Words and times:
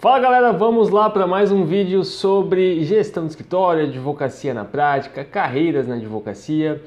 Fala 0.00 0.18
galera, 0.18 0.50
vamos 0.50 0.88
lá 0.88 1.10
para 1.10 1.26
mais 1.26 1.52
um 1.52 1.66
vídeo 1.66 2.02
sobre 2.04 2.82
gestão 2.84 3.24
de 3.24 3.32
escritório, 3.32 3.84
advocacia 3.84 4.54
na 4.54 4.64
prática, 4.64 5.22
carreiras 5.22 5.86
na 5.86 5.96
advocacia. 5.96 6.82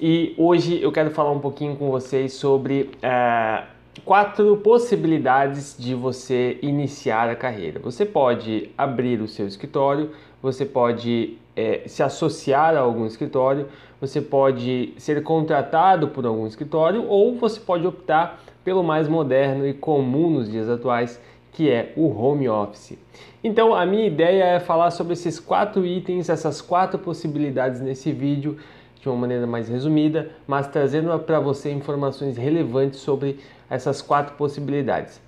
E 0.00 0.34
hoje 0.38 0.80
eu 0.80 0.90
quero 0.90 1.10
falar 1.10 1.32
um 1.32 1.38
pouquinho 1.38 1.76
com 1.76 1.90
vocês 1.90 2.32
sobre 2.32 2.92
é, 3.02 3.62
quatro 4.06 4.56
possibilidades 4.56 5.76
de 5.78 5.94
você 5.94 6.58
iniciar 6.62 7.28
a 7.28 7.36
carreira. 7.36 7.78
Você 7.80 8.06
pode 8.06 8.70
abrir 8.78 9.20
o 9.20 9.28
seu 9.28 9.46
escritório, 9.46 10.12
você 10.40 10.64
pode 10.64 11.36
é, 11.54 11.82
se 11.86 12.02
associar 12.02 12.74
a 12.74 12.80
algum 12.80 13.04
escritório, 13.04 13.66
você 14.00 14.22
pode 14.22 14.94
ser 14.96 15.22
contratado 15.22 16.08
por 16.08 16.24
algum 16.24 16.46
escritório 16.46 17.04
ou 17.06 17.36
você 17.36 17.60
pode 17.60 17.86
optar 17.86 18.40
pelo 18.64 18.82
mais 18.82 19.08
moderno 19.08 19.66
e 19.66 19.74
comum 19.74 20.30
nos 20.30 20.50
dias 20.50 20.70
atuais, 20.70 21.20
que 21.56 21.70
é 21.70 21.94
o 21.96 22.08
home 22.08 22.46
office. 22.50 22.98
Então, 23.42 23.74
a 23.74 23.86
minha 23.86 24.06
ideia 24.06 24.44
é 24.44 24.60
falar 24.60 24.90
sobre 24.90 25.14
esses 25.14 25.40
quatro 25.40 25.86
itens, 25.86 26.28
essas 26.28 26.60
quatro 26.60 26.98
possibilidades 26.98 27.80
nesse 27.80 28.12
vídeo, 28.12 28.58
de 29.00 29.08
uma 29.08 29.16
maneira 29.16 29.46
mais 29.46 29.66
resumida, 29.66 30.30
mas 30.46 30.68
trazendo 30.68 31.18
para 31.20 31.40
você 31.40 31.72
informações 31.72 32.36
relevantes 32.36 33.00
sobre 33.00 33.40
essas 33.70 34.02
quatro 34.02 34.34
possibilidades. 34.36 35.18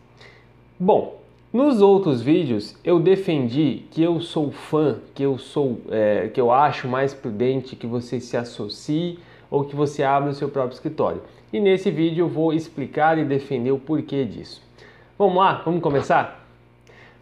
Bom, 0.78 1.18
nos 1.50 1.80
outros 1.80 2.20
vídeos 2.20 2.76
eu 2.84 3.00
defendi 3.00 3.84
que 3.90 4.02
eu 4.02 4.20
sou 4.20 4.50
fã, 4.50 4.98
que 5.14 5.22
eu 5.22 5.38
sou, 5.38 5.80
é, 5.90 6.28
que 6.28 6.38
eu 6.38 6.52
acho 6.52 6.86
mais 6.86 7.14
prudente 7.14 7.74
que 7.74 7.86
você 7.86 8.20
se 8.20 8.36
associe 8.36 9.18
ou 9.50 9.64
que 9.64 9.74
você 9.74 10.02
abra 10.02 10.28
o 10.28 10.34
seu 10.34 10.50
próprio 10.50 10.74
escritório. 10.74 11.22
E 11.50 11.58
nesse 11.58 11.90
vídeo 11.90 12.26
eu 12.26 12.28
vou 12.28 12.52
explicar 12.52 13.16
e 13.16 13.24
defender 13.24 13.70
o 13.70 13.78
porquê 13.78 14.26
disso. 14.26 14.68
Vamos 15.18 15.34
lá, 15.34 15.62
vamos 15.64 15.82
começar? 15.82 16.46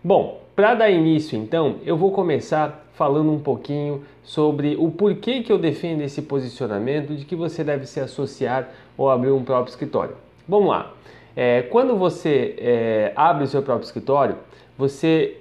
Bom, 0.04 0.42
para 0.54 0.74
dar 0.74 0.90
início 0.90 1.38
então, 1.38 1.76
eu 1.82 1.96
vou 1.96 2.12
começar 2.12 2.86
falando 2.92 3.32
um 3.32 3.38
pouquinho 3.38 4.04
sobre 4.22 4.76
o 4.76 4.90
porquê 4.90 5.42
que 5.42 5.50
eu 5.50 5.56
defendo 5.56 6.02
esse 6.02 6.20
posicionamento 6.20 7.16
de 7.16 7.24
que 7.24 7.34
você 7.34 7.64
deve 7.64 7.86
se 7.86 7.98
associar 7.98 8.68
ou 8.98 9.10
abrir 9.10 9.30
um 9.30 9.42
próprio 9.42 9.70
escritório. 9.70 10.14
Vamos 10.46 10.68
lá. 10.68 10.92
É, 11.34 11.62
quando 11.62 11.96
você 11.96 12.54
é, 12.58 13.12
abre 13.16 13.44
o 13.44 13.46
seu 13.46 13.62
próprio 13.62 13.86
escritório, 13.86 14.36
você, 14.76 15.38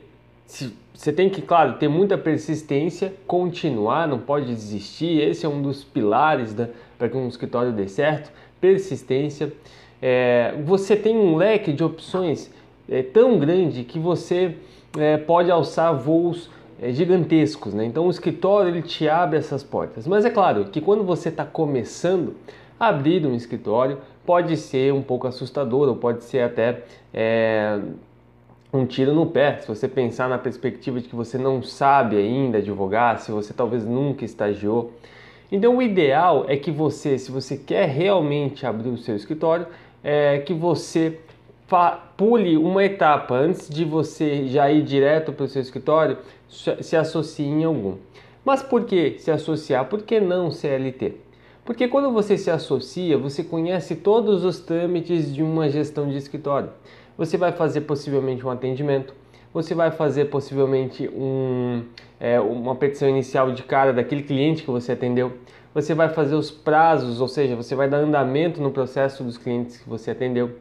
se, 0.48 0.74
você 0.94 1.12
tem 1.12 1.30
que, 1.30 1.42
claro, 1.42 1.74
ter 1.74 1.90
muita 1.90 2.18
persistência, 2.18 3.14
continuar, 3.28 4.08
não 4.08 4.20
pode 4.20 4.46
desistir. 4.46 5.20
Esse 5.20 5.46
é 5.46 5.50
um 5.50 5.62
dos 5.62 5.84
pilares 5.84 6.56
para 6.98 7.10
que 7.10 7.18
um 7.18 7.28
escritório 7.28 7.74
dê 7.74 7.90
certo. 7.90 8.32
Persistência 8.62 9.52
é, 10.02 10.54
você 10.66 10.96
tem 10.96 11.18
um 11.18 11.36
leque 11.36 11.72
de 11.72 11.84
opções 11.84 12.52
é, 12.90 13.02
tão 13.02 13.40
grande 13.40 13.84
que 13.84 13.98
você 13.98 14.56
é, 14.98 15.18
pode 15.18 15.50
alçar 15.50 15.96
voos 15.96 16.50
é, 16.82 16.92
gigantescos. 16.92 17.74
Né? 17.74 17.86
Então 17.86 18.08
o 18.08 18.10
escritório 18.10 18.70
ele 18.70 18.82
te 18.82 19.08
abre 19.08 19.38
essas 19.38 19.64
portas. 19.64 20.08
Mas 20.08 20.26
é 20.26 20.30
claro 20.30 20.66
que 20.66 20.82
quando 20.82 21.04
você 21.04 21.30
está 21.30 21.46
começando, 21.46 22.36
abrir 22.80 23.26
um 23.26 23.34
escritório 23.34 24.00
pode 24.26 24.58
ser 24.58 24.94
um 24.94 25.02
pouco 25.02 25.28
assustador 25.28 25.88
ou 25.88 25.96
pode 25.96 26.24
ser 26.24 26.42
até 26.42 26.84
é, 27.14 27.80
um 28.74 28.86
tiro 28.86 29.14
no 29.14 29.26
pé. 29.26 29.58
Se 29.58 29.68
você 29.68 29.88
pensar 29.88 30.28
na 30.28 30.38
perspectiva 30.38 31.00
de 31.00 31.08
que 31.08 31.16
você 31.16 31.38
não 31.38 31.62
sabe 31.64 32.18
ainda 32.18 32.58
advogar, 32.58 33.20
se 33.20 33.32
você 33.32 33.54
talvez 33.54 33.86
nunca 33.86 34.26
estagiou. 34.26 34.92
Então 35.52 35.78
o 35.78 35.82
ideal 35.82 36.46
é 36.48 36.58
que 36.58 36.72
você, 36.72 37.18
se 37.18 37.32
você 37.32 37.56
quer 37.56 37.88
realmente 37.88 38.66
abrir 38.66 38.90
o 38.90 38.98
seu 38.98 39.16
escritório, 39.16 39.68
é, 40.06 40.38
que 40.38 40.54
você 40.54 41.18
pule 42.16 42.56
uma 42.58 42.84
etapa 42.84 43.34
antes 43.34 43.68
de 43.68 43.84
você 43.84 44.46
já 44.46 44.72
ir 44.72 44.84
direto 44.84 45.34
para 45.34 45.46
o 45.46 45.48
seu 45.48 45.60
escritório, 45.60 46.20
se 46.48 46.96
associe 46.96 47.48
em 47.48 47.64
algum. 47.64 47.96
Mas 48.46 48.62
por 48.62 48.86
que 48.86 49.18
se 49.18 49.32
associar? 49.32 49.86
Por 49.86 50.04
que 50.04 50.20
não 50.20 50.52
CLT? 50.52 51.16
Porque 51.66 51.88
quando 51.88 52.12
você 52.12 52.38
se 52.38 52.52
associa, 52.52 53.18
você 53.18 53.44
conhece 53.44 53.96
todos 53.96 54.46
os 54.46 54.60
trâmites 54.60 55.34
de 55.34 55.42
uma 55.42 55.68
gestão 55.68 56.08
de 56.08 56.16
escritório. 56.16 56.70
Você 57.18 57.36
vai 57.36 57.52
fazer 57.52 57.82
possivelmente 57.82 58.46
um 58.46 58.52
atendimento, 58.52 59.16
você 59.52 59.74
vai 59.74 59.90
fazer 59.90 60.26
possivelmente 60.26 61.10
um, 61.10 61.82
é, 62.20 62.40
uma 62.40 62.76
petição 62.76 63.10
inicial 63.10 63.52
de 63.52 63.64
cara 63.64 63.92
daquele 63.92 64.22
cliente 64.22 64.62
que 64.62 64.70
você 64.70 64.92
atendeu, 64.92 65.34
você 65.76 65.94
vai 65.94 66.08
fazer 66.08 66.36
os 66.36 66.50
prazos, 66.50 67.20
ou 67.20 67.28
seja, 67.28 67.54
você 67.54 67.76
vai 67.76 67.90
dar 67.90 67.98
andamento 67.98 68.62
no 68.62 68.72
processo 68.72 69.26
dos 69.26 69.38
clientes 69.38 69.76
que 69.76 69.90
você 69.90 70.12
atendeu, 70.12 70.56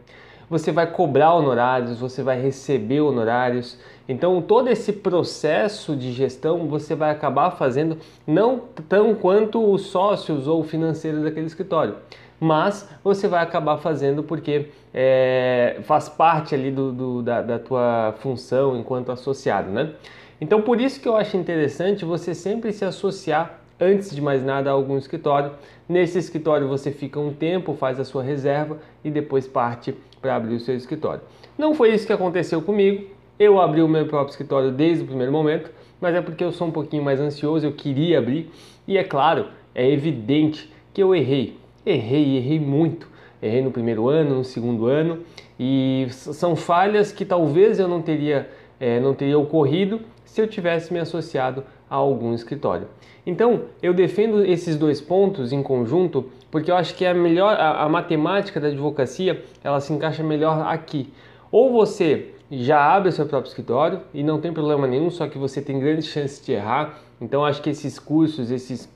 você 0.50 0.72
vai 0.72 0.90
cobrar 0.90 1.32
honorários, 1.34 2.00
você 2.00 2.20
vai 2.20 2.40
receber 2.40 3.00
honorários. 3.00 3.78
Então, 4.08 4.42
todo 4.42 4.68
esse 4.68 4.92
processo 4.92 5.94
de 5.94 6.12
gestão 6.12 6.66
você 6.66 6.96
vai 6.96 7.12
acabar 7.12 7.52
fazendo 7.52 7.96
não 8.26 8.64
tão 8.88 9.14
quanto 9.14 9.72
os 9.72 9.82
sócios 9.86 10.48
ou 10.48 10.64
financeiros 10.64 11.22
daquele 11.22 11.46
escritório, 11.46 11.94
mas 12.40 12.90
você 13.02 13.28
vai 13.28 13.42
acabar 13.42 13.78
fazendo 13.78 14.24
porque 14.24 14.70
é, 14.92 15.78
faz 15.84 16.08
parte 16.08 16.56
ali 16.56 16.72
do, 16.72 16.92
do 16.92 17.22
da, 17.22 17.40
da 17.40 17.58
tua 17.58 18.14
função 18.18 18.76
enquanto 18.76 19.12
associado, 19.12 19.70
né? 19.70 19.92
Então, 20.40 20.60
por 20.60 20.80
isso 20.80 21.00
que 21.00 21.08
eu 21.08 21.16
acho 21.16 21.36
interessante 21.36 22.04
você 22.04 22.34
sempre 22.34 22.72
se 22.72 22.84
associar 22.84 23.63
antes 23.84 24.14
de 24.14 24.20
mais 24.20 24.44
nada 24.44 24.70
a 24.70 24.72
algum 24.72 24.96
escritório. 24.96 25.52
Nesse 25.88 26.18
escritório 26.18 26.66
você 26.66 26.90
fica 26.90 27.20
um 27.20 27.32
tempo, 27.32 27.74
faz 27.74 28.00
a 28.00 28.04
sua 28.04 28.22
reserva 28.22 28.78
e 29.04 29.10
depois 29.10 29.46
parte 29.46 29.94
para 30.20 30.36
abrir 30.36 30.54
o 30.54 30.60
seu 30.60 30.74
escritório. 30.74 31.20
Não 31.58 31.74
foi 31.74 31.92
isso 31.92 32.06
que 32.06 32.12
aconteceu 32.12 32.62
comigo. 32.62 33.06
Eu 33.38 33.60
abri 33.60 33.82
o 33.82 33.88
meu 33.88 34.06
próprio 34.06 34.30
escritório 34.30 34.70
desde 34.70 35.04
o 35.04 35.06
primeiro 35.06 35.32
momento, 35.32 35.70
mas 36.00 36.14
é 36.14 36.22
porque 36.22 36.42
eu 36.42 36.52
sou 36.52 36.68
um 36.68 36.70
pouquinho 36.70 37.02
mais 37.02 37.20
ansioso, 37.20 37.66
eu 37.66 37.72
queria 37.72 38.18
abrir 38.18 38.50
e 38.86 38.96
é 38.96 39.04
claro, 39.04 39.48
é 39.74 39.90
evidente 39.90 40.72
que 40.92 41.02
eu 41.02 41.14
errei. 41.14 41.58
Errei, 41.84 42.36
errei 42.36 42.60
muito. 42.60 43.08
Errei 43.42 43.60
no 43.60 43.70
primeiro 43.70 44.08
ano, 44.08 44.36
no 44.36 44.44
segundo 44.44 44.86
ano 44.86 45.18
e 45.58 46.06
são 46.10 46.56
falhas 46.56 47.12
que 47.12 47.24
talvez 47.24 47.78
eu 47.78 47.86
não 47.86 48.00
teria, 48.00 48.48
é, 48.80 48.98
não 49.00 49.14
teria 49.14 49.38
ocorrido 49.38 50.00
se 50.24 50.40
eu 50.40 50.48
tivesse 50.48 50.92
me 50.92 50.98
associado 50.98 51.62
a 51.88 51.96
algum 51.96 52.34
escritório. 52.34 52.88
Então, 53.26 53.62
eu 53.82 53.94
defendo 53.94 54.44
esses 54.44 54.76
dois 54.76 55.00
pontos 55.00 55.52
em 55.52 55.62
conjunto 55.62 56.26
porque 56.54 56.70
eu 56.70 56.76
acho 56.76 56.94
que 56.94 57.04
a 57.04 57.12
melhor 57.12 57.56
a, 57.56 57.82
a 57.82 57.88
matemática 57.88 58.60
da 58.60 58.68
advocacia, 58.68 59.42
ela 59.64 59.80
se 59.80 59.92
encaixa 59.92 60.22
melhor 60.22 60.64
aqui. 60.68 61.12
Ou 61.50 61.72
você 61.72 62.32
já 62.48 62.94
abre 62.94 63.10
seu 63.10 63.26
próprio 63.26 63.48
escritório 63.48 64.02
e 64.14 64.22
não 64.22 64.40
tem 64.40 64.52
problema 64.52 64.86
nenhum, 64.86 65.10
só 65.10 65.26
que 65.26 65.36
você 65.36 65.60
tem 65.60 65.80
grandes 65.80 66.06
chances 66.06 66.44
de 66.46 66.52
errar. 66.52 67.00
Então, 67.20 67.44
acho 67.44 67.60
que 67.60 67.70
esses 67.70 67.98
cursos, 67.98 68.52
esses, 68.52 68.88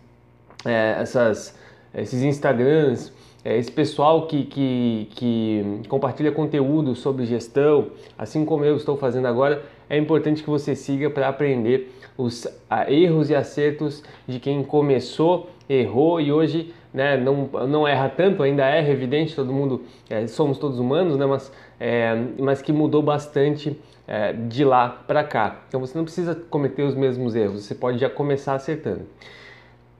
é, 0.65 0.99
essas, 1.01 1.59
esses 1.93 2.23
Instagrams, 2.23 3.13
é, 3.45 3.59
esse 3.59 3.73
pessoal 3.73 4.29
que, 4.29 4.45
que, 4.45 5.09
que 5.17 5.81
compartilha 5.89 6.31
conteúdo 6.31 6.95
sobre 6.95 7.27
gestão, 7.27 7.89
assim 8.17 8.45
como 8.45 8.65
eu 8.65 8.77
estou 8.77 8.97
fazendo 8.97 9.27
agora, 9.27 9.65
é 9.91 9.99
importante 9.99 10.45
que 10.45 10.51
você 10.51 10.77
siga 10.77 11.11
para 11.11 11.29
aprender 11.29 11.93
os 12.19 12.47
erros 12.89 13.31
e 13.31 13.35
acertos 13.35 14.03
de 14.27 14.41
quem 14.41 14.65
começou, 14.65 15.49
errou 15.69 16.21
e 16.21 16.33
hoje 16.33 16.75
né, 16.93 17.17
não, 17.17 17.49
não 17.69 17.87
erra 17.87 18.09
tanto, 18.09 18.43
ainda 18.43 18.65
erra, 18.67 18.91
evidente, 18.91 19.37
todo 19.37 19.53
mundo, 19.53 19.83
é, 20.11 20.27
somos 20.27 20.59
todos 20.59 20.81
humanos, 20.81 21.17
né, 21.17 21.25
mas, 21.25 21.53
é, 21.79 22.21
mas 22.39 22.61
que 22.61 22.73
mudou 22.73 23.03
bastante 23.03 23.79
é, 24.07 24.33
de 24.33 24.65
lá 24.65 24.89
para 24.89 25.23
cá. 25.23 25.63
Então 25.69 25.79
você 25.79 25.97
não 25.97 26.05
precisa 26.05 26.35
cometer 26.35 26.83
os 26.83 26.97
mesmos 26.97 27.37
erros, 27.37 27.65
você 27.65 27.75
pode 27.75 27.99
já 27.99 28.11
começar 28.11 28.55
acertando. 28.55 29.03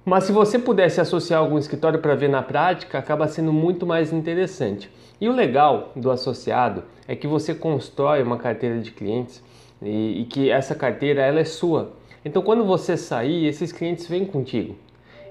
Mas 0.05 0.25
se 0.25 0.33
você 0.33 0.59
pudesse 0.59 1.01
associar 1.01 1.39
algum 1.39 1.59
escritório 1.59 2.01
para 2.01 2.15
ver 2.15 2.29
na 2.29 2.43
prática, 2.43 2.99
acaba 2.99 3.29
sendo 3.29 3.53
muito 3.53 3.87
mais 3.87 4.13
interessante. 4.13 4.91
E 5.21 5.29
o 5.29 5.33
legal 5.33 5.93
do 5.95 6.11
associado 6.11 6.83
é 7.07 7.15
que 7.15 7.27
você 7.27 7.55
constrói 7.55 8.23
uma 8.23 8.39
carteira 8.39 8.79
de 8.79 8.91
clientes 8.91 9.45
e, 9.83 10.23
e 10.23 10.25
que 10.25 10.51
essa 10.51 10.75
carteira 10.75 11.21
ela 11.21 11.41
é 11.41 11.45
sua. 11.45 11.98
Então, 12.25 12.43
quando 12.43 12.65
você 12.65 12.97
sair, 12.97 13.47
esses 13.47 13.73
clientes 13.73 14.07
vêm 14.07 14.25
contigo. 14.25 14.77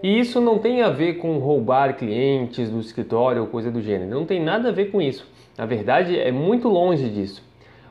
E 0.02 0.20
isso 0.20 0.40
não 0.40 0.60
tem 0.60 0.82
a 0.82 0.90
ver 0.90 1.16
com 1.16 1.38
roubar 1.40 1.98
clientes 1.98 2.70
do 2.70 2.80
escritório 2.80 3.42
ou 3.42 3.48
coisa 3.48 3.72
do 3.72 3.82
gênero. 3.82 4.12
Não 4.12 4.26
tem 4.26 4.42
nada 4.42 4.70
a 4.70 4.72
ver 4.72 4.92
com 4.92 5.02
isso. 5.02 5.28
Na 5.58 5.66
verdade, 5.66 6.18
é 6.18 6.32
muito 6.32 6.68
longe 6.68 7.10
disso. 7.10 7.44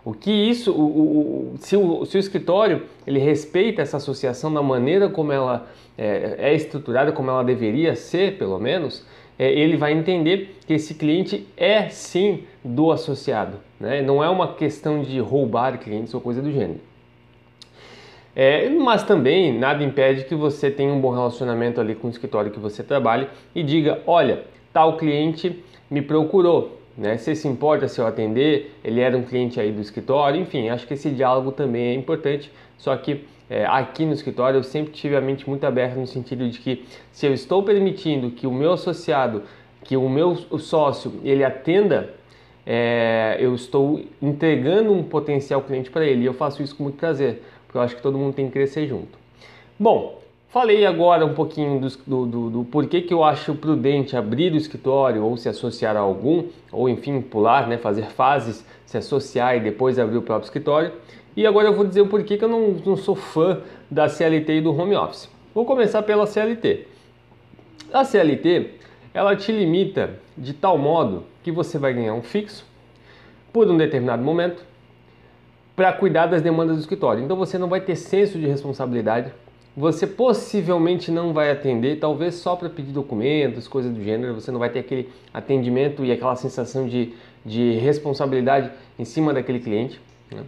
O 0.05 0.15
que 0.15 0.31
isso, 0.31 0.71
o, 0.71 1.55
o, 1.55 1.55
se, 1.59 1.77
o, 1.77 2.05
se 2.05 2.17
o 2.17 2.21
escritório 2.21 2.85
ele 3.05 3.19
respeita 3.19 3.83
essa 3.83 3.97
associação 3.97 4.55
da 4.55 4.63
maneira 4.63 5.09
como 5.09 5.33
ela 5.33 5.67
é, 5.99 6.37
é 6.39 6.55
estruturada, 6.55 7.11
como 7.11 7.29
ela 7.29 7.43
deveria 7.43 7.97
ser, 7.97 8.39
pelo 8.39 8.57
menos, 8.61 9.05
é, 9.37 9.53
ele 9.53 9.77
vai 9.77 9.93
entender 9.93 10.59
que 10.65 10.75
esse 10.75 10.95
cliente 10.95 11.47
é 11.57 11.89
sim 11.89 12.45
do 12.65 12.93
associado. 12.93 13.59
Né? 13.81 14.01
Não 14.01 14.23
é 14.23 14.29
uma 14.29 14.55
questão 14.55 15.03
de 15.03 15.19
roubar 15.19 15.79
clientes 15.79 16.15
ou 16.15 16.21
coisa 16.21 16.41
do 16.41 16.53
gênero. 16.53 16.81
É, 18.39 18.69
mas 18.69 19.03
também 19.03 19.59
nada 19.59 19.83
impede 19.83 20.25
que 20.25 20.35
você 20.35 20.71
tenha 20.71 20.93
um 20.93 21.01
bom 21.01 21.11
relacionamento 21.11 21.81
ali 21.81 21.95
com 21.95 22.07
o 22.07 22.11
escritório 22.11 22.51
que 22.51 22.61
você 22.61 22.83
trabalha 22.83 23.31
e 23.55 23.63
diga: 23.63 24.03
olha, 24.07 24.45
tal 24.75 24.99
cliente 24.99 25.65
me 25.91 26.03
procurou, 26.03 26.79
né? 26.99 27.17
Você 27.17 27.35
se 27.35 27.49
importa 27.49 27.89
se 27.89 27.99
eu 27.99 28.07
atender? 28.07 28.75
Ele 28.85 29.01
era 29.01 29.17
um 29.17 29.23
cliente 29.23 29.59
aí 29.59 29.73
do 29.73 29.81
escritório, 29.81 30.39
enfim, 30.39 30.69
acho 30.69 30.87
que 30.87 30.93
esse 30.93 31.09
diálogo 31.09 31.51
também 31.51 31.87
é 31.87 31.95
importante. 31.95 32.53
Só 32.77 32.95
que 32.95 33.25
é, 33.49 33.65
aqui 33.65 34.05
no 34.05 34.13
escritório 34.13 34.59
eu 34.59 34.63
sempre 34.63 34.93
tive 34.93 35.17
a 35.17 35.21
mente 35.21 35.49
muito 35.49 35.65
aberta 35.65 35.99
no 35.99 36.07
sentido 36.07 36.47
de 36.47 36.59
que 36.59 36.85
se 37.11 37.27
eu 37.27 37.33
estou 37.33 37.63
permitindo 37.63 38.31
que 38.33 38.47
o 38.47 38.53
meu 38.53 38.75
associado, 38.75 39.45
que 39.83 39.97
o 39.97 40.11
meu 40.11 40.37
sócio, 40.59 41.21
ele 41.25 41.43
atenda, 41.43 42.13
é, 42.67 43.37
eu 43.39 43.55
estou 43.55 44.03
entregando 44.21 44.93
um 44.93 45.03
potencial 45.05 45.63
cliente 45.63 45.89
para 45.89 46.05
ele. 46.05 46.23
E 46.23 46.27
eu 46.27 46.35
faço 46.35 46.63
isso 46.63 46.77
com 46.77 46.83
muito 46.83 46.99
prazer, 46.99 47.41
porque 47.77 47.79
eu 47.79 47.83
acho 47.83 47.97
que 47.97 48.03
todo 48.03 48.17
mundo 48.17 48.35
tem 48.35 48.47
que 48.47 48.53
crescer 48.53 48.87
junto. 48.87 49.19
Bom, 49.79 50.25
Falei 50.49 50.87
agora 50.87 51.27
um 51.27 51.35
pouquinho 51.35 51.79
do, 52.07 52.27
do, 52.27 52.51
do, 52.51 52.65
porquê 52.65 53.03
que 53.03 53.13
eu 53.13 53.23
acho 53.23 53.55
prudente 53.57 54.17
abrir 54.17 54.53
o 54.53 54.57
escritório 54.57 55.23
ou 55.23 55.37
se 55.37 55.51
associar 55.51 55.97
a 55.97 56.01
algum, 56.01 56.45
ou 56.73 56.89
enfim, 56.89 57.21
pular, 57.21 57.67
né, 57.67 57.77
fazer 57.77 58.05
fases, 58.05 58.65
se 58.87 58.97
associar 58.97 59.57
e 59.57 59.61
depois 59.61 59.99
abrir 59.99 60.17
o 60.17 60.23
próprio 60.23 60.47
escritório. 60.47 60.93
E 61.37 61.47
agora 61.47 61.67
eu 61.67 61.75
vou 61.75 61.85
dizer 61.85 62.01
o 62.01 62.07
porquê 62.07 62.39
que 62.39 62.45
eu 62.45 62.49
não, 62.49 62.71
não 62.71 62.97
sou 62.97 63.15
fã 63.15 63.61
da 63.91 64.09
CLT 64.09 64.55
e 64.55 64.61
do 64.63 64.75
home 64.75 64.95
office. 64.95 65.29
Vou 65.55 65.67
começar 65.67 66.03
pela 66.03 66.27
CLT. 66.27 66.87
A 67.93 68.05
CLT, 68.05 68.71
ela 69.13 69.37
te 69.37 69.53
limita 69.53 70.19
de 70.39 70.55
tal 70.55 70.79
modo 70.79 71.25
que 71.43 71.53
você 71.53 71.77
vai 71.77 71.93
ganhar 71.93 72.15
um 72.15 72.23
fixo 72.23 72.65
por 73.53 73.69
um 73.69 73.77
determinado 73.77 74.23
momento 74.23 74.65
para 75.77 75.93
cuidar 75.93 76.27
das 76.27 76.43
demandas 76.43 76.77
do 76.77 76.81
escritório. 76.81 77.23
Então 77.23 77.37
você 77.37 77.57
não 77.59 77.69
vai 77.69 77.81
ter 77.81 77.95
senso 77.95 78.39
de 78.39 78.47
responsabilidade 78.47 79.31
você 79.77 80.07
possivelmente 80.07 81.11
não 81.11 81.35
vai 81.35 81.51
atender, 81.51 81.99
talvez 82.01 82.37
só 82.37 82.57
para 82.57 82.71
pedir 82.71 82.93
documentos, 82.93 83.69
coisas 83.69 83.93
do 83.93 84.03
gênero, 84.03 84.35
você 84.35 84.51
não 84.51 84.59
vai 84.59 84.71
ter 84.71 84.79
aquele 84.79 85.13
atendimento 85.35 86.03
e 86.03 86.11
aquela 86.11 86.35
sensação 86.35 86.89
de, 86.89 87.13
de 87.45 87.73
responsabilidade 87.73 88.71
em 88.99 89.05
cima 89.05 89.35
daquele 89.35 89.61
cliente. 89.61 90.01
Né? 90.33 90.45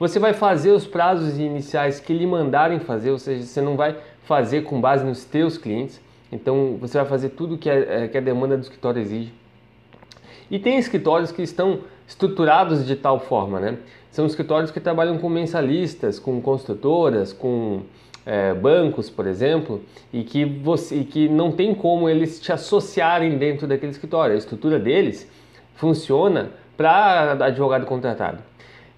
Você 0.00 0.18
vai 0.18 0.32
fazer 0.32 0.72
os 0.72 0.84
prazos 0.84 1.38
iniciais 1.38 2.00
que 2.00 2.12
lhe 2.12 2.26
mandarem 2.26 2.80
fazer, 2.80 3.12
ou 3.12 3.20
seja, 3.20 3.44
você 3.44 3.60
não 3.60 3.76
vai 3.76 3.96
fazer 4.24 4.62
com 4.62 4.80
base 4.80 5.04
nos 5.04 5.24
teus 5.24 5.56
clientes, 5.56 6.00
então 6.32 6.76
você 6.80 6.98
vai 6.98 7.06
fazer 7.06 7.28
tudo 7.28 7.56
que 7.56 7.70
a, 7.70 7.74
é, 7.74 8.08
que 8.08 8.18
a 8.18 8.20
demanda 8.20 8.56
do 8.56 8.62
escritório 8.62 9.00
exige. 9.00 9.32
E 10.50 10.58
tem 10.58 10.76
escritórios 10.76 11.30
que 11.30 11.40
estão 11.40 11.80
estruturados 12.06 12.84
de 12.84 12.96
tal 12.96 13.20
forma, 13.20 13.60
né? 13.60 13.78
São 14.12 14.26
escritórios 14.26 14.70
que 14.70 14.78
trabalham 14.78 15.16
com 15.16 15.30
mensalistas, 15.30 16.18
com 16.18 16.38
construtoras, 16.42 17.32
com 17.32 17.80
é, 18.26 18.52
bancos, 18.52 19.08
por 19.08 19.26
exemplo, 19.26 19.80
e 20.12 20.22
que, 20.22 20.44
você, 20.44 20.96
e 20.96 21.04
que 21.04 21.30
não 21.30 21.50
tem 21.50 21.74
como 21.74 22.10
eles 22.10 22.38
te 22.38 22.52
associarem 22.52 23.38
dentro 23.38 23.66
daquele 23.66 23.90
escritório. 23.90 24.34
A 24.34 24.38
estrutura 24.38 24.78
deles 24.78 25.26
funciona 25.76 26.50
para 26.76 27.32
advogado 27.42 27.86
contratado. 27.86 28.40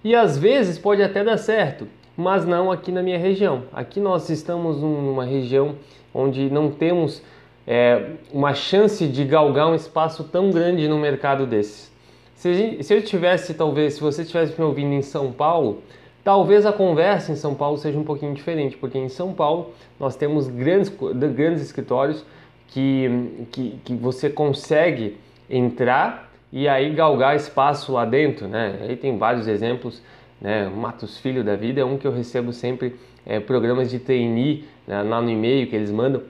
E 0.03 0.13
às 0.13 0.37
vezes 0.37 0.77
pode 0.77 1.01
até 1.01 1.23
dar 1.23 1.37
certo, 1.37 1.87
mas 2.17 2.45
não 2.45 2.69
aqui 2.69 2.91
na 2.91 3.01
minha 3.01 3.17
região. 3.17 3.63
Aqui 3.71 4.01
nós 4.01 4.29
estamos 4.29 4.81
numa 4.81 5.23
região 5.23 5.75
onde 6.13 6.49
não 6.49 6.69
temos 6.69 7.23
é, 7.65 8.11
uma 8.33 8.53
chance 8.53 9.07
de 9.07 9.23
galgar 9.23 9.69
um 9.69 9.75
espaço 9.75 10.25
tão 10.25 10.51
grande 10.51 10.89
no 10.89 10.97
mercado 10.97 11.47
desses. 11.47 11.94
Se, 12.35 12.83
se 12.83 12.93
eu 12.93 13.01
tivesse, 13.01 13.53
talvez, 13.53 13.95
se 13.95 14.01
você 14.01 14.21
estivesse 14.21 14.59
me 14.59 14.65
ouvindo 14.65 14.93
em 14.93 15.01
São 15.01 15.31
Paulo, 15.31 15.81
Talvez 16.25 16.65
a 16.65 16.73
conversa 16.73 17.31
em 17.31 17.35
São 17.35 17.53
Paulo 17.53 17.77
seja 17.77 17.99
um 17.99 18.03
pouquinho 18.03 18.33
diferente, 18.33 18.75
porque 18.75 18.97
em 18.97 19.09
São 19.09 19.31
Paulo 19.31 19.75
nós 19.99 20.15
temos 20.15 20.47
grandes, 20.47 20.89
grandes 20.89 21.61
escritórios 21.61 22.25
que, 22.69 23.45
que, 23.51 23.79
que 23.85 23.93
você 23.93 24.27
consegue 24.27 25.17
entrar 25.47 26.31
e 26.51 26.67
aí 26.67 26.91
galgar 26.95 27.35
espaço 27.35 27.91
lá 27.91 28.05
dentro, 28.05 28.47
né? 28.47 28.75
Aí 28.81 28.95
tem 28.95 29.19
vários 29.19 29.47
exemplos, 29.47 30.01
né? 30.41 30.67
Matos 30.67 31.19
Filho 31.19 31.43
da 31.43 31.55
vida 31.55 31.81
é 31.81 31.85
um 31.85 31.95
que 31.95 32.07
eu 32.07 32.11
recebo 32.11 32.51
sempre 32.51 32.95
é, 33.23 33.39
programas 33.39 33.91
de 33.91 33.99
trainee 33.99 34.65
né? 34.87 35.03
lá 35.03 35.21
no 35.21 35.29
e-mail 35.29 35.67
que 35.67 35.75
eles 35.75 35.91
mandam 35.91 36.23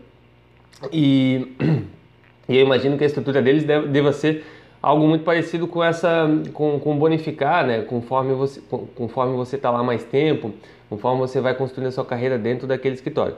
e, 0.92 1.56
e 2.50 2.58
eu 2.58 2.66
imagino 2.66 2.98
que 2.98 3.04
a 3.06 3.08
estrutura 3.08 3.42
deles 3.42 3.63
deva 3.63 4.12
ser 4.12 4.44
algo 4.86 5.08
muito 5.08 5.24
parecido 5.24 5.68
com 5.68 5.84
essa 5.84 6.28
com, 6.54 6.80
com 6.80 6.96
bonificar, 6.96 7.66
né? 7.66 7.82
Conforme 7.82 8.36
você 8.36 8.62
conforme 8.94 9.36
você 9.36 9.56
está 9.56 9.72
lá 9.72 9.82
mais 9.82 10.04
tempo, 10.04 10.54
conforme 10.88 11.22
você 11.22 11.42
vai 11.42 11.56
construindo 11.56 11.88
a 11.88 11.92
sua 11.92 12.06
carreira 12.06 12.38
dentro 12.38 12.68
daquele 12.68 12.94
escritório. 12.94 13.36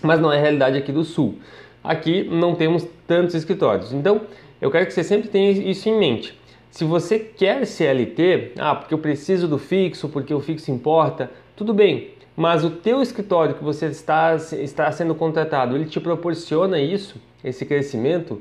Mas 0.00 0.20
não 0.20 0.32
é 0.32 0.38
a 0.38 0.40
realidade 0.40 0.78
aqui 0.78 0.92
do 0.92 1.02
Sul. 1.02 1.34
Aqui 1.82 2.22
não 2.22 2.54
temos 2.54 2.86
tantos 3.08 3.34
escritórios. 3.34 3.92
Então, 3.92 4.20
eu 4.60 4.70
quero 4.70 4.86
que 4.86 4.92
você 4.92 5.02
sempre 5.02 5.28
tenha 5.28 5.50
isso 5.50 5.88
em 5.88 5.98
mente. 5.98 6.38
Se 6.70 6.84
você 6.84 7.18
quer 7.18 7.66
CLT, 7.66 8.52
ah, 8.56 8.76
porque 8.76 8.94
eu 8.94 8.98
preciso 8.98 9.48
do 9.48 9.58
fixo, 9.58 10.08
porque 10.08 10.32
o 10.32 10.38
fixo 10.38 10.70
importa, 10.70 11.28
tudo 11.56 11.74
bem. 11.74 12.10
Mas 12.36 12.62
o 12.62 12.70
teu 12.70 13.02
escritório 13.02 13.56
que 13.56 13.64
você 13.64 13.86
está, 13.86 14.36
está 14.36 14.92
sendo 14.92 15.12
contratado, 15.12 15.74
ele 15.74 15.86
te 15.86 15.98
proporciona 15.98 16.78
isso, 16.78 17.20
esse 17.42 17.66
crescimento? 17.66 18.40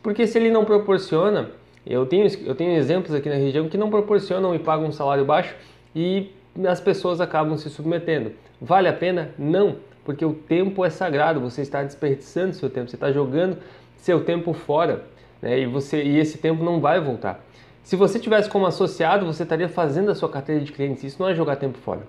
Porque 0.00 0.28
se 0.28 0.38
ele 0.38 0.50
não 0.50 0.64
proporciona, 0.64 1.50
eu 1.86 2.06
tenho, 2.06 2.26
eu 2.44 2.54
tenho 2.54 2.76
exemplos 2.76 3.14
aqui 3.14 3.28
na 3.28 3.34
região 3.34 3.68
que 3.68 3.76
não 3.76 3.90
proporcionam 3.90 4.54
e 4.54 4.58
pagam 4.58 4.86
um 4.86 4.92
salário 4.92 5.24
baixo 5.24 5.54
e 5.94 6.30
as 6.66 6.80
pessoas 6.80 7.20
acabam 7.20 7.56
se 7.56 7.68
submetendo. 7.70 8.32
Vale 8.60 8.88
a 8.88 8.92
pena? 8.92 9.34
Não, 9.38 9.76
porque 10.04 10.24
o 10.24 10.32
tempo 10.32 10.84
é 10.84 10.90
sagrado, 10.90 11.40
você 11.40 11.62
está 11.62 11.82
desperdiçando 11.82 12.54
seu 12.54 12.70
tempo, 12.70 12.88
você 12.88 12.96
está 12.96 13.10
jogando 13.10 13.58
seu 13.96 14.24
tempo 14.24 14.52
fora 14.52 15.04
né? 15.40 15.60
e, 15.60 15.66
você, 15.66 16.02
e 16.02 16.18
esse 16.18 16.38
tempo 16.38 16.62
não 16.62 16.80
vai 16.80 17.00
voltar. 17.00 17.44
Se 17.82 17.96
você 17.96 18.18
tivesse 18.18 18.48
como 18.48 18.64
associado, 18.66 19.26
você 19.26 19.42
estaria 19.42 19.68
fazendo 19.68 20.10
a 20.10 20.14
sua 20.14 20.28
carteira 20.28 20.60
de 20.60 20.70
clientes. 20.70 21.02
Isso 21.02 21.20
não 21.20 21.28
é 21.28 21.34
jogar 21.34 21.56
tempo 21.56 21.78
fora, 21.78 22.02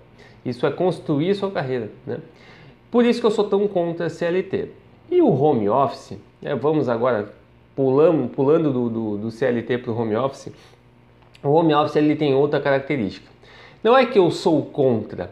isso 0.46 0.68
é 0.68 0.72
construir 0.72 1.34
sua 1.34 1.50
carreira. 1.50 1.90
Né? 2.06 2.20
Por 2.92 3.04
isso 3.06 3.20
que 3.20 3.26
eu 3.26 3.32
sou 3.32 3.46
tão 3.46 3.68
contra 3.68 4.06
a 4.06 4.10
CLT. 4.10 4.70
E 5.10 5.22
o 5.22 5.30
home 5.30 5.68
office, 5.68 6.18
né? 6.42 6.54
vamos 6.56 6.88
agora 6.88 7.34
pulando, 7.76 8.28
pulando 8.30 8.72
do, 8.72 8.90
do, 8.90 9.18
do 9.18 9.32
CLT 9.32 9.80
para 9.80 9.92
o 9.92 10.00
home 10.00 10.16
office, 10.16 10.52
o 11.44 11.50
home 11.50 11.74
office 11.74 11.96
ele 11.96 12.16
tem 12.16 12.34
outra 12.34 12.60
característica. 12.60 13.28
Não 13.84 13.98
é 13.98 14.06
que 14.06 14.18
eu 14.18 14.32
sou 14.32 14.64
contra, 14.64 15.32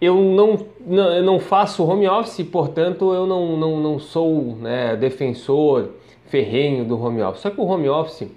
eu 0.00 0.16
não, 0.16 0.66
não, 0.86 1.14
eu 1.14 1.22
não 1.22 1.40
faço 1.40 1.84
home 1.84 2.06
office, 2.06 2.46
portanto 2.46 3.14
eu 3.14 3.26
não, 3.26 3.56
não, 3.56 3.80
não 3.80 3.98
sou 3.98 4.56
né, 4.56 4.96
defensor 4.96 5.90
ferrenho 6.26 6.84
do 6.84 7.00
home 7.00 7.22
office. 7.22 7.42
Só 7.42 7.50
que 7.50 7.60
o 7.60 7.64
home 7.64 7.88
office, 7.88 8.28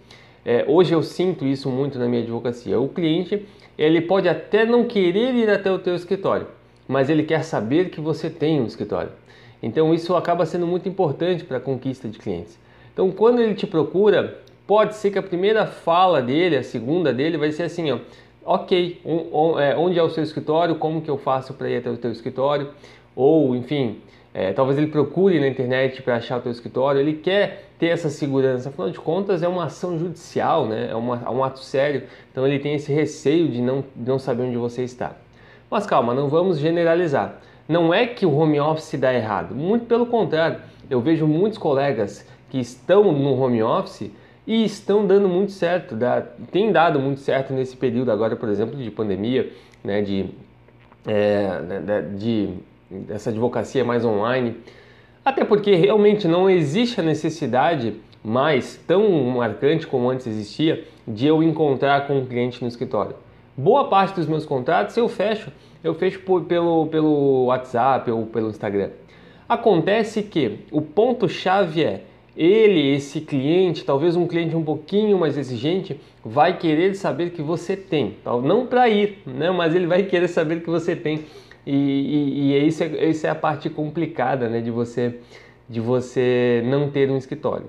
é, 0.46 0.64
hoje 0.68 0.94
eu 0.94 1.04
sinto 1.04 1.46
isso 1.46 1.70
muito 1.70 2.00
na 2.00 2.08
minha 2.08 2.22
advocacia. 2.22 2.80
O 2.80 2.88
cliente 2.88 3.46
ele 3.78 4.02
pode 4.02 4.30
até 4.30 4.66
não 4.66 4.86
querer 4.86 5.36
ir 5.36 5.50
até 5.50 5.72
o 5.72 5.78
teu 5.78 5.96
escritório, 5.96 6.48
mas 6.88 7.10
ele 7.10 7.24
quer 7.24 7.44
saber 7.44 7.90
que 7.90 8.00
você 8.00 8.30
tem 8.30 8.62
um 8.62 8.66
escritório. 8.66 9.12
Então 9.62 9.94
isso 9.94 10.16
acaba 10.16 10.46
sendo 10.46 10.66
muito 10.66 10.88
importante 10.88 11.44
para 11.44 11.58
a 11.58 11.60
conquista 11.60 12.08
de 12.08 12.18
clientes. 12.18 12.58
Então, 12.98 13.12
quando 13.12 13.40
ele 13.40 13.54
te 13.54 13.68
procura, 13.68 14.40
pode 14.66 14.96
ser 14.96 15.12
que 15.12 15.20
a 15.20 15.22
primeira 15.22 15.68
fala 15.68 16.20
dele, 16.20 16.58
a 16.58 16.64
segunda 16.64 17.14
dele, 17.14 17.38
vai 17.38 17.52
ser 17.52 17.62
assim, 17.62 17.92
ó, 17.92 18.00
ok, 18.44 19.00
é, 19.60 19.78
onde 19.78 20.00
é 20.00 20.02
o 20.02 20.10
seu 20.10 20.24
escritório, 20.24 20.74
como 20.78 21.00
que 21.00 21.08
eu 21.08 21.16
faço 21.16 21.54
para 21.54 21.70
ir 21.70 21.78
até 21.78 21.92
o 21.92 21.98
teu 21.98 22.12
escritório, 22.12 22.72
ou 23.16 23.56
enfim, 23.56 24.00
é, 24.34 24.52
talvez 24.52 24.80
ele 24.80 24.88
procure 24.88 25.40
na 25.40 25.48
internet 25.48 26.02
para 26.02 26.16
achar 26.16 26.40
o 26.40 26.42
teu 26.42 26.52
escritório, 26.52 27.00
ele 27.00 27.14
quer 27.14 27.70
ter 27.78 27.90
essa 27.90 28.10
segurança, 28.10 28.70
afinal 28.70 28.90
de 28.90 28.98
contas 28.98 29.44
é 29.44 29.48
uma 29.48 29.66
ação 29.66 30.00
judicial, 30.00 30.66
né? 30.66 30.88
é, 30.90 30.96
uma, 30.96 31.22
é 31.24 31.30
um 31.30 31.44
ato 31.44 31.60
sério, 31.60 32.02
então 32.32 32.48
ele 32.48 32.58
tem 32.58 32.74
esse 32.74 32.92
receio 32.92 33.48
de 33.48 33.62
não, 33.62 33.84
de 33.96 34.10
não 34.10 34.18
saber 34.18 34.42
onde 34.42 34.58
você 34.58 34.84
está. 34.84 35.12
Mas 35.70 35.86
calma, 35.86 36.16
não 36.16 36.30
vamos 36.30 36.58
generalizar. 36.58 37.42
Não 37.70 37.94
é 37.94 38.08
que 38.08 38.26
o 38.26 38.36
home 38.36 38.60
office 38.60 39.00
dá 39.00 39.14
errado, 39.14 39.54
muito 39.54 39.86
pelo 39.86 40.08
contrário, 40.08 40.62
eu 40.90 41.00
vejo 41.00 41.28
muitos 41.28 41.60
colegas 41.60 42.26
que 42.50 42.60
estão 42.60 43.12
no 43.12 43.40
home 43.40 43.62
office 43.62 44.12
e 44.46 44.64
estão 44.64 45.06
dando 45.06 45.28
muito 45.28 45.52
certo, 45.52 45.96
dá, 45.96 46.22
tem 46.52 46.72
dado 46.72 47.00
muito 47.00 47.20
certo 47.20 47.54
nesse 47.54 47.76
período 47.76 48.12
agora, 48.12 48.36
por 48.36 48.48
exemplo, 48.48 48.78
de 48.78 48.90
pandemia, 48.90 49.52
né, 49.84 50.02
de, 50.02 50.28
é, 51.06 51.62
né, 51.62 52.02
de 52.16 52.54
essa 53.10 53.30
advocacia 53.30 53.84
mais 53.84 54.06
online, 54.06 54.56
até 55.26 55.44
porque 55.44 55.76
realmente 55.76 56.28
não 56.28 56.50
existe 56.50 57.02
a 57.02 57.04
necessidade 57.04 57.96
mais 58.24 58.78
tão 58.88 59.10
marcante 59.24 59.86
como 59.86 60.10
antes 60.10 60.28
existia 60.28 60.86
de 61.06 61.28
eu 61.28 61.44
encontrar 61.44 62.08
com 62.08 62.20
um 62.20 62.26
cliente 62.26 62.62
no 62.62 62.68
escritório. 62.68 63.16
Boa 63.56 63.90
parte 63.90 64.16
dos 64.16 64.28
meus 64.28 64.46
contratos 64.46 64.96
eu 64.96 65.10
fecho, 65.10 65.52
eu 65.84 65.94
fecho 65.94 66.20
por, 66.22 66.44
pelo, 66.46 66.88
pelo 66.88 67.46
WhatsApp 67.46 68.10
ou 68.12 68.26
pelo 68.26 68.50
Instagram. 68.50 68.92
Acontece 69.50 70.24
que 70.24 70.60
o 70.72 70.82
ponto 70.82 71.28
chave 71.28 71.84
é 71.84 72.04
ele, 72.38 72.94
esse 72.94 73.20
cliente, 73.22 73.84
talvez 73.84 74.16
um 74.16 74.28
cliente 74.28 74.56
um 74.56 74.64
pouquinho 74.64 75.18
mais 75.18 75.38
exigente, 75.38 76.00
vai 76.24 76.58
querer 76.58 76.94
saber 76.94 77.32
que 77.32 77.42
você 77.42 77.76
tem, 77.76 78.18
não 78.44 78.68
para 78.68 78.88
ir, 78.88 79.18
né? 79.26 79.50
mas 79.50 79.74
ele 79.74 79.88
vai 79.88 80.04
querer 80.04 80.28
saber 80.28 80.62
que 80.62 80.70
você 80.70 80.96
tem. 80.96 81.26
E, 81.66 81.74
e, 81.74 82.54
e 82.54 82.68
isso, 82.68 82.84
é, 82.84 83.06
isso 83.10 83.26
é 83.26 83.30
a 83.32 83.36
parte 83.36 83.70
complicada 83.70 84.48
né? 84.48 84.62
de, 84.62 84.70
você, 84.70 85.20
de 85.68 85.82
você 85.82 86.62
não 86.66 86.92
ter 86.92 87.10
um 87.10 87.18
escritório. 87.18 87.66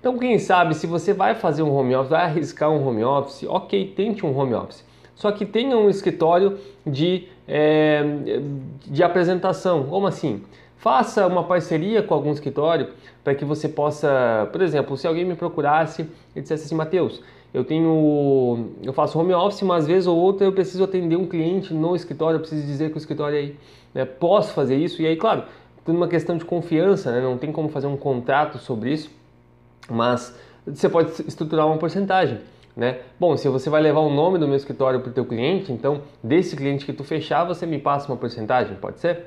Então, 0.00 0.16
quem 0.16 0.38
sabe, 0.38 0.74
se 0.74 0.86
você 0.86 1.12
vai 1.12 1.34
fazer 1.34 1.62
um 1.62 1.74
home 1.74 1.94
office, 1.94 2.10
vai 2.10 2.24
arriscar 2.24 2.70
um 2.70 2.86
home 2.86 3.04
office, 3.04 3.44
ok, 3.46 3.92
tente 3.94 4.24
um 4.24 4.36
home 4.36 4.54
office. 4.54 4.84
Só 5.14 5.30
que 5.32 5.44
tenha 5.44 5.76
um 5.76 5.90
escritório 5.90 6.58
de, 6.86 7.26
é, 7.48 8.02
de 8.86 9.02
apresentação. 9.02 9.84
Como 9.84 10.06
assim? 10.06 10.42
Faça 10.76 11.26
uma 11.26 11.44
parceria 11.44 12.02
com 12.02 12.14
algum 12.14 12.32
escritório 12.32 12.90
para 13.24 13.34
que 13.34 13.44
você 13.44 13.68
possa, 13.68 14.48
por 14.52 14.60
exemplo, 14.60 14.96
se 14.96 15.06
alguém 15.06 15.24
me 15.24 15.34
procurasse 15.34 16.08
e 16.34 16.40
dissesse 16.40 16.66
assim, 16.66 16.74
Matheus, 16.74 17.22
eu 17.52 17.64
tenho, 17.64 18.68
eu 18.82 18.92
faço 18.92 19.18
home 19.18 19.32
office, 19.32 19.62
mas 19.62 19.84
às 19.84 19.88
vezes 19.88 20.06
ou 20.06 20.16
outra 20.16 20.46
eu 20.46 20.52
preciso 20.52 20.84
atender 20.84 21.16
um 21.16 21.26
cliente 21.26 21.72
no 21.72 21.96
escritório, 21.96 22.36
eu 22.36 22.40
preciso 22.40 22.66
dizer 22.66 22.90
que 22.90 22.96
o 22.96 22.98
escritório 22.98 23.38
aí, 23.38 23.56
né? 23.94 24.04
posso 24.04 24.52
fazer 24.52 24.76
isso 24.76 25.00
e 25.00 25.06
aí, 25.06 25.16
claro, 25.16 25.44
tudo 25.84 25.96
uma 25.96 26.08
questão 26.08 26.36
de 26.36 26.44
confiança, 26.44 27.10
né? 27.10 27.20
não 27.22 27.38
tem 27.38 27.50
como 27.50 27.68
fazer 27.70 27.86
um 27.86 27.96
contrato 27.96 28.58
sobre 28.58 28.92
isso, 28.92 29.10
mas 29.88 30.38
você 30.66 30.88
pode 30.88 31.10
estruturar 31.26 31.66
uma 31.66 31.78
porcentagem. 31.78 32.40
Né? 32.76 32.98
Bom, 33.18 33.38
se 33.38 33.48
você 33.48 33.70
vai 33.70 33.80
levar 33.80 34.00
o 34.00 34.10
nome 34.10 34.38
do 34.38 34.46
meu 34.46 34.56
escritório 34.56 35.00
para 35.00 35.08
o 35.08 35.12
teu 35.12 35.24
cliente, 35.24 35.72
então 35.72 36.02
desse 36.22 36.54
cliente 36.54 36.84
que 36.84 36.92
tu 36.92 37.04
fechar, 37.04 37.44
você 37.44 37.64
me 37.64 37.78
passa 37.78 38.12
uma 38.12 38.18
porcentagem, 38.18 38.76
pode 38.76 39.00
ser? 39.00 39.24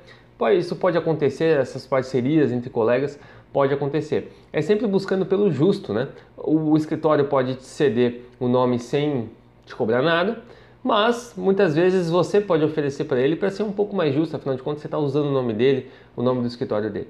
Isso 0.57 0.75
pode 0.75 0.97
acontecer, 0.97 1.59
essas 1.59 1.85
parcerias 1.85 2.51
entre 2.51 2.69
colegas 2.69 3.19
pode 3.51 3.73
acontecer. 3.73 4.31
É 4.53 4.61
sempre 4.61 4.87
buscando 4.87 5.25
pelo 5.25 5.51
justo, 5.51 5.93
né? 5.93 6.07
O 6.37 6.77
escritório 6.77 7.25
pode 7.25 7.55
te 7.55 7.65
ceder 7.65 8.21
o 8.39 8.47
nome 8.47 8.79
sem 8.79 9.29
te 9.65 9.75
cobrar 9.75 10.01
nada, 10.01 10.41
mas 10.83 11.33
muitas 11.35 11.75
vezes 11.75 12.09
você 12.09 12.39
pode 12.39 12.63
oferecer 12.63 13.03
para 13.03 13.19
ele 13.19 13.35
para 13.35 13.49
ser 13.49 13.63
um 13.63 13.71
pouco 13.71 13.95
mais 13.95 14.13
justo, 14.13 14.35
afinal 14.35 14.55
de 14.55 14.63
contas 14.63 14.81
você 14.81 14.87
está 14.87 14.97
usando 14.97 15.27
o 15.27 15.31
nome 15.31 15.53
dele, 15.53 15.87
o 16.15 16.23
nome 16.23 16.41
do 16.41 16.47
escritório 16.47 16.89
dele. 16.89 17.07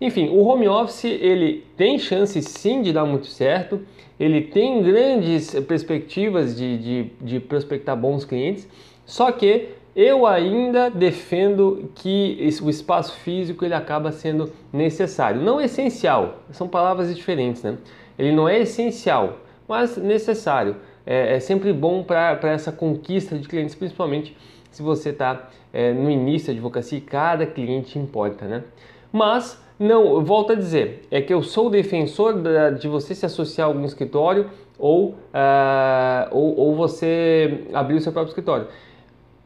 Enfim, 0.00 0.28
o 0.28 0.44
home 0.44 0.68
office 0.68 1.04
ele 1.04 1.64
tem 1.76 1.98
chance 1.98 2.40
sim 2.40 2.82
de 2.82 2.92
dar 2.92 3.04
muito 3.04 3.26
certo, 3.26 3.80
ele 4.18 4.42
tem 4.42 4.82
grandes 4.82 5.58
perspectivas 5.66 6.56
de, 6.56 6.78
de, 6.78 7.10
de 7.20 7.40
prospectar 7.40 7.96
bons 7.96 8.24
clientes, 8.24 8.68
só 9.04 9.32
que 9.32 9.70
eu 9.98 10.24
ainda 10.28 10.88
defendo 10.88 11.90
que 11.92 12.38
o 12.62 12.70
espaço 12.70 13.14
físico 13.14 13.64
ele 13.64 13.74
acaba 13.74 14.12
sendo 14.12 14.52
necessário, 14.72 15.42
não 15.42 15.60
essencial. 15.60 16.36
São 16.52 16.68
palavras 16.68 17.12
diferentes, 17.12 17.64
né? 17.64 17.76
Ele 18.16 18.30
não 18.30 18.48
é 18.48 18.60
essencial, 18.60 19.38
mas 19.66 19.96
necessário. 19.96 20.76
É, 21.04 21.34
é 21.34 21.40
sempre 21.40 21.72
bom 21.72 22.04
para 22.04 22.38
essa 22.44 22.70
conquista 22.70 23.36
de 23.36 23.48
clientes, 23.48 23.74
principalmente 23.74 24.36
se 24.70 24.82
você 24.82 25.08
está 25.08 25.50
é, 25.72 25.92
no 25.92 26.08
início 26.08 26.46
da 26.46 26.52
advocacia 26.52 26.98
e 26.98 27.00
cada 27.00 27.44
cliente 27.44 27.98
importa, 27.98 28.44
né? 28.44 28.62
Mas 29.10 29.60
não, 29.80 30.24
volto 30.24 30.52
a 30.52 30.54
dizer, 30.54 31.08
é 31.10 31.20
que 31.20 31.34
eu 31.34 31.42
sou 31.42 31.68
defensor 31.68 32.34
da, 32.34 32.70
de 32.70 32.86
você 32.86 33.16
se 33.16 33.26
associar 33.26 33.66
a 33.66 33.70
algum 33.72 33.84
escritório 33.84 34.48
ou, 34.78 35.08
uh, 35.08 36.28
ou, 36.30 36.56
ou 36.56 36.76
você 36.76 37.64
abrir 37.72 37.96
o 37.96 38.00
seu 38.00 38.12
próprio 38.12 38.30
escritório. 38.30 38.68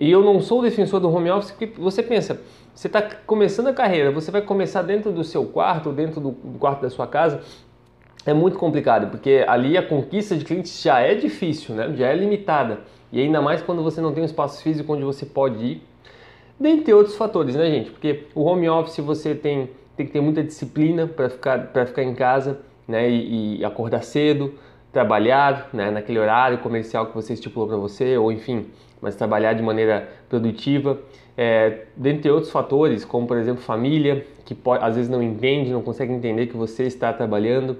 E 0.02 0.10
eu 0.10 0.20
não 0.20 0.40
sou 0.40 0.60
defensor 0.60 0.98
do 0.98 1.08
home 1.08 1.30
office 1.30 1.52
porque 1.52 1.80
você 1.80 2.02
pensa, 2.02 2.40
você 2.74 2.88
está 2.88 3.00
começando 3.24 3.68
a 3.68 3.72
carreira, 3.72 4.10
você 4.10 4.32
vai 4.32 4.42
começar 4.42 4.82
dentro 4.82 5.12
do 5.12 5.22
seu 5.22 5.44
quarto, 5.44 5.92
dentro 5.92 6.20
do 6.20 6.32
quarto 6.58 6.82
da 6.82 6.90
sua 6.90 7.06
casa, 7.06 7.40
é 8.26 8.34
muito 8.34 8.58
complicado, 8.58 9.12
porque 9.12 9.44
ali 9.46 9.78
a 9.78 9.82
conquista 9.82 10.34
de 10.34 10.44
clientes 10.44 10.82
já 10.82 10.98
é 10.98 11.14
difícil, 11.14 11.76
né? 11.76 11.94
já 11.96 12.08
é 12.08 12.16
limitada. 12.16 12.80
E 13.12 13.20
ainda 13.20 13.40
mais 13.40 13.62
quando 13.62 13.80
você 13.80 14.00
não 14.00 14.12
tem 14.12 14.24
um 14.24 14.26
espaço 14.26 14.60
físico 14.60 14.92
onde 14.92 15.04
você 15.04 15.24
pode 15.24 15.64
ir, 15.64 15.82
dentre 16.58 16.92
outros 16.92 17.14
fatores, 17.14 17.54
né, 17.54 17.70
gente? 17.70 17.92
Porque 17.92 18.24
o 18.34 18.42
home 18.42 18.68
office 18.68 18.96
você 18.96 19.36
tem, 19.36 19.70
tem 19.96 20.04
que 20.04 20.10
ter 20.10 20.20
muita 20.20 20.42
disciplina 20.42 21.06
para 21.06 21.30
ficar, 21.30 21.70
ficar 21.86 22.02
em 22.02 22.16
casa 22.16 22.58
né? 22.88 23.08
E, 23.08 23.58
e 23.58 23.64
acordar 23.64 24.02
cedo, 24.02 24.54
trabalhar 24.92 25.70
né, 25.72 25.90
naquele 25.90 26.18
horário 26.18 26.58
comercial 26.58 27.06
que 27.06 27.14
você 27.14 27.32
estipulou 27.32 27.68
para 27.68 27.76
você, 27.76 28.16
ou 28.16 28.30
enfim, 28.30 28.66
mas 29.00 29.16
trabalhar 29.16 29.54
de 29.54 29.62
maneira 29.62 30.08
produtiva, 30.28 31.00
é, 31.36 31.86
dentre 31.96 32.30
outros 32.30 32.52
fatores, 32.52 33.04
como 33.04 33.26
por 33.26 33.38
exemplo 33.38 33.62
família, 33.62 34.26
que 34.44 34.54
pode, 34.54 34.84
às 34.84 34.94
vezes 34.96 35.10
não 35.10 35.22
entende, 35.22 35.72
não 35.72 35.82
consegue 35.82 36.12
entender 36.12 36.46
que 36.46 36.56
você 36.56 36.84
está 36.84 37.12
trabalhando, 37.12 37.78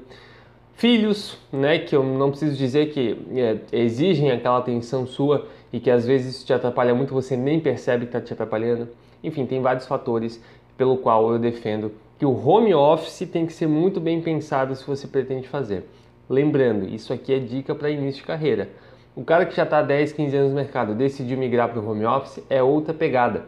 filhos, 0.75 1.39
né, 1.53 1.79
que 1.79 1.95
eu 1.95 2.03
não 2.03 2.31
preciso 2.31 2.57
dizer 2.57 2.91
que 2.91 3.17
é, 3.37 3.59
exigem 3.73 4.31
aquela 4.31 4.59
atenção 4.59 5.07
sua 5.07 5.47
e 5.73 5.79
que 5.79 5.91
às 5.91 6.07
vezes 6.07 6.37
isso 6.37 6.47
te 6.47 6.53
atrapalha 6.53 6.95
muito, 6.95 7.13
você 7.13 7.37
nem 7.37 7.61
percebe 7.61 8.07
que 8.07 8.09
está 8.17 8.21
te 8.21 8.33
atrapalhando. 8.33 8.89
Enfim, 9.23 9.47
tem 9.47 9.61
vários 9.61 9.87
fatores 9.87 10.43
pelo 10.77 10.97
qual 10.97 11.31
eu 11.31 11.39
defendo 11.39 11.93
que 12.19 12.27
o 12.27 12.49
home 12.49 12.73
office 12.73 13.29
tem 13.31 13.47
que 13.47 13.53
ser 13.53 13.67
muito 13.67 14.01
bem 14.01 14.21
pensado 14.21 14.75
se 14.75 14.87
você 14.87 15.07
pretende 15.07 15.49
fazer. 15.49 15.85
Lembrando, 16.29 16.89
isso 16.89 17.13
aqui 17.13 17.33
é 17.33 17.39
dica 17.39 17.75
para 17.75 17.91
início 17.91 18.21
de 18.21 18.27
carreira. 18.27 18.71
O 19.15 19.25
cara 19.25 19.45
que 19.45 19.55
já 19.55 19.65
está 19.65 19.83
10, 19.83 20.13
15 20.13 20.37
anos 20.37 20.51
no 20.51 20.57
mercado 20.57 20.95
decidiu 20.95 21.37
migrar 21.37 21.69
para 21.69 21.81
o 21.81 21.89
home 21.89 22.07
office 22.07 22.43
é 22.49 22.63
outra 22.63 22.95
pegada. 22.95 23.45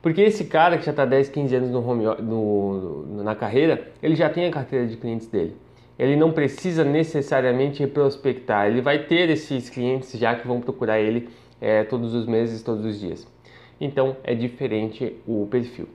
Porque 0.00 0.20
esse 0.20 0.44
cara 0.44 0.78
que 0.78 0.84
já 0.84 0.90
está 0.90 1.04
10, 1.04 1.30
15 1.30 1.56
anos 1.56 1.70
no 1.70 1.88
home, 1.88 2.04
no, 2.22 3.22
na 3.22 3.34
carreira, 3.34 3.88
ele 4.02 4.14
já 4.14 4.28
tem 4.28 4.46
a 4.46 4.50
carteira 4.50 4.86
de 4.86 4.96
clientes 4.96 5.26
dele. 5.26 5.56
Ele 5.98 6.14
não 6.14 6.30
precisa 6.30 6.84
necessariamente 6.84 7.86
prospectar, 7.86 8.66
ele 8.66 8.80
vai 8.80 8.98
ter 8.98 9.30
esses 9.30 9.70
clientes 9.70 10.12
já 10.18 10.34
que 10.34 10.46
vão 10.46 10.60
procurar 10.60 11.00
ele 11.00 11.28
é, 11.60 11.84
todos 11.84 12.14
os 12.14 12.26
meses, 12.26 12.62
todos 12.62 12.84
os 12.84 13.00
dias. 13.00 13.26
Então 13.80 14.16
é 14.22 14.34
diferente 14.34 15.16
o 15.26 15.46
perfil. 15.50 15.88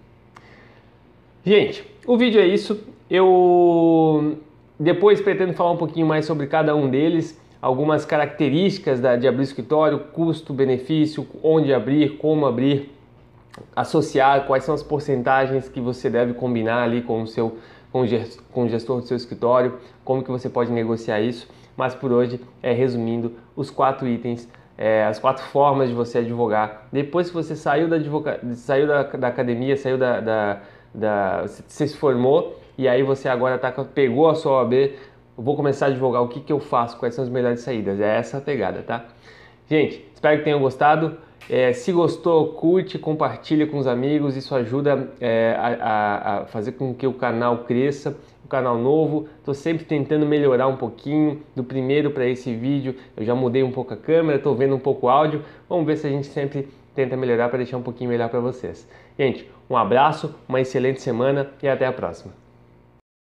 Gente, 1.45 1.85
o 2.05 2.17
vídeo 2.17 2.41
é 2.41 2.47
isso. 2.47 2.83
Eu 3.09 4.37
depois 4.79 5.19
pretendo 5.19 5.53
falar 5.53 5.71
um 5.71 5.77
pouquinho 5.77 6.07
mais 6.07 6.25
sobre 6.25 6.47
cada 6.47 6.75
um 6.75 6.89
deles, 6.89 7.39
algumas 7.61 8.05
características 8.05 8.99
da, 8.99 9.15
de 9.15 9.27
abrir 9.27 9.43
escritório, 9.43 9.99
custo, 10.13 10.53
benefício, 10.53 11.27
onde 11.43 11.73
abrir, 11.73 12.17
como 12.17 12.45
abrir, 12.45 12.95
associar, 13.75 14.45
quais 14.45 14.63
são 14.63 14.73
as 14.73 14.81
porcentagens 14.81 15.67
que 15.67 15.81
você 15.81 16.09
deve 16.09 16.33
combinar 16.33 16.83
ali 16.83 17.01
com 17.01 17.21
o 17.21 17.27
seu 17.27 17.57
com 17.91 18.03
o 18.63 18.69
gestor 18.69 19.01
do 19.01 19.07
seu 19.07 19.17
escritório, 19.17 19.79
como 20.05 20.23
que 20.23 20.29
você 20.29 20.47
pode 20.47 20.71
negociar 20.71 21.21
isso. 21.21 21.49
Mas 21.75 21.95
por 21.95 22.11
hoje 22.11 22.39
é 22.61 22.71
resumindo 22.71 23.33
os 23.55 23.71
quatro 23.71 24.07
itens, 24.07 24.47
é, 24.77 25.05
as 25.05 25.17
quatro 25.17 25.43
formas 25.45 25.89
de 25.89 25.95
você 25.95 26.19
advogar. 26.19 26.87
Depois 26.91 27.29
que 27.29 27.33
você 27.33 27.55
saiu 27.55 27.87
da, 27.87 27.95
advoca... 27.95 28.39
saiu 28.53 28.85
da, 28.85 29.03
da 29.03 29.27
academia, 29.27 29.75
saiu 29.75 29.97
da, 29.97 30.19
da, 30.19 30.61
da, 30.93 31.45
se 31.47 31.87
formou, 31.97 32.59
e 32.79 32.87
aí 32.87 33.03
você 33.03 33.27
agora 33.27 33.57
tá, 33.57 33.73
pegou 33.93 34.29
a 34.29 34.35
sua 34.35 34.53
OAB, 34.53 34.93
vou 35.37 35.53
começar 35.57 35.87
a 35.87 35.89
divulgar 35.89 36.21
o 36.21 36.29
que, 36.29 36.39
que 36.39 36.53
eu 36.53 36.61
faço, 36.61 36.95
quais 36.95 37.13
são 37.13 37.25
as 37.25 37.29
melhores 37.29 37.59
saídas. 37.59 37.99
É 37.99 38.15
essa 38.15 38.37
a 38.37 38.41
pegada, 38.41 38.81
tá? 38.81 39.05
Gente, 39.69 40.09
espero 40.13 40.37
que 40.37 40.45
tenham 40.45 40.61
gostado. 40.61 41.17
É, 41.49 41.73
se 41.73 41.91
gostou, 41.91 42.53
curte, 42.53 42.97
compartilha 42.97 43.67
com 43.67 43.79
os 43.79 43.85
amigos, 43.85 44.37
isso 44.37 44.55
ajuda 44.55 45.09
é, 45.19 45.57
a, 45.59 46.37
a, 46.43 46.45
fazer 46.45 46.71
com 46.71 46.93
que 46.93 47.05
o 47.05 47.11
canal 47.11 47.65
cresça, 47.65 48.15
o 48.45 48.47
canal 48.47 48.77
novo. 48.77 49.27
Estou 49.39 49.53
sempre 49.53 49.83
tentando 49.83 50.25
melhorar 50.25 50.67
um 50.67 50.77
pouquinho 50.77 51.43
do 51.53 51.65
primeiro 51.65 52.11
para 52.11 52.25
esse 52.27 52.55
vídeo. 52.55 52.95
Eu 53.17 53.25
já 53.25 53.35
mudei 53.35 53.61
um 53.61 53.73
pouco 53.73 53.93
a 53.93 53.97
câmera, 53.97 54.37
estou 54.37 54.55
vendo 54.55 54.73
um 54.73 54.79
pouco 54.79 55.07
o 55.07 55.09
áudio. 55.09 55.43
Vamos 55.67 55.85
ver 55.85 55.97
se 55.97 56.07
a 56.07 56.09
gente 56.09 56.27
sempre 56.27 56.69
tenta 56.95 57.17
melhorar 57.17 57.49
para 57.49 57.57
deixar 57.57 57.75
um 57.75 57.83
pouquinho 57.83 58.09
melhor 58.09 58.29
para 58.29 58.39
vocês. 58.39 58.87
Gente, 59.17 59.51
um 59.69 59.75
abraço, 59.75 60.33
uma 60.47 60.61
excelente 60.61 61.01
semana 61.01 61.49
e 61.61 61.67
até 61.67 61.85
a 61.85 61.91
próxima. 61.91 62.38